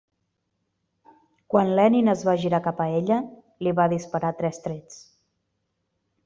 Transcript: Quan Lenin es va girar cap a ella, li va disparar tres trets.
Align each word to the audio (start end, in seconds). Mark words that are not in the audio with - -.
Quan 1.53 1.69
Lenin 1.79 2.09
es 2.13 2.23
va 2.29 2.35
girar 2.45 2.61
cap 2.69 2.81
a 2.85 2.87
ella, 3.01 3.19
li 3.67 3.75
va 3.81 3.87
disparar 3.93 4.33
tres 4.41 4.63
trets. 4.65 4.99